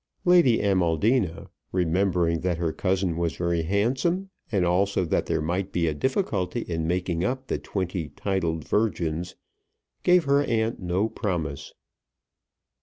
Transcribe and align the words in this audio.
Lady 0.25 0.57
Amaldina, 0.63 1.47
remembering 1.71 2.39
that 2.39 2.57
her 2.57 2.73
cousin 2.73 3.17
was 3.17 3.35
very 3.35 3.61
handsome, 3.61 4.31
and 4.51 4.65
also 4.65 5.05
that 5.05 5.27
there 5.27 5.43
might 5.43 5.71
be 5.71 5.85
a 5.85 5.93
difficulty 5.93 6.61
in 6.61 6.87
making 6.87 7.23
up 7.23 7.45
the 7.45 7.59
twenty 7.59 8.09
titled 8.09 8.67
virgins, 8.67 9.35
gave 10.01 10.23
her 10.23 10.41
aunt 10.43 10.79
no 10.79 11.07
promise. 11.07 11.75